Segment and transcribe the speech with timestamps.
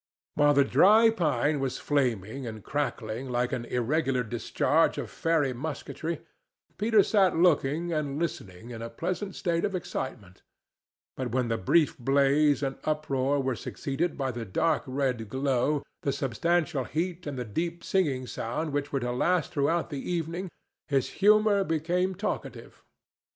[0.33, 6.21] While the dry pine was flaming and crackling like an irregular discharge of fairy musketry,
[6.79, 10.41] Peter sat looking and listening in a pleasant state of excitement;
[11.15, 16.11] but when the brief blaze and uproar were succeeded by the dark red glow, the
[16.11, 20.49] substantial heat and the deep singing sound which were to last throughout the evening,
[20.87, 22.83] his humor became talkative.